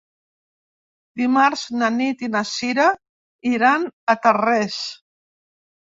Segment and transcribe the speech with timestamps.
[1.21, 2.89] Dimarts na Nit i na Sira
[3.53, 4.85] iran a Tarrés.